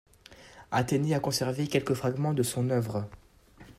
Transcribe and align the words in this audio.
Athénée 0.71 1.13
a 1.13 1.19
conservé 1.19 1.67
quelques 1.67 1.93
fragments 1.93 2.33
de 2.33 2.41
son 2.41 2.71
œuvre. 2.71 3.07